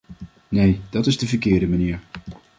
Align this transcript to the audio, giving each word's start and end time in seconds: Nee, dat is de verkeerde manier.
Nee, 0.49 0.81
dat 0.89 1.05
is 1.07 1.17
de 1.17 1.27
verkeerde 1.27 1.67
manier. 1.67 1.99